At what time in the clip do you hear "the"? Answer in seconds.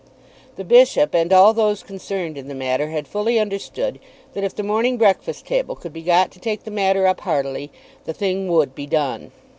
0.55-0.63, 2.47-2.55, 4.55-4.63, 6.63-6.71, 8.05-8.13